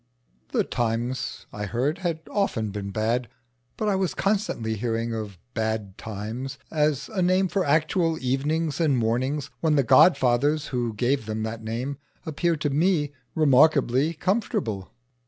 [0.51, 3.27] The times, I heard, had often been bad;
[3.77, 8.97] but I was constantly hearing of "bad times" as a name for actual evenings and
[8.97, 14.89] mornings when the godfathers who gave them that name appeared to me remarkably comfortable.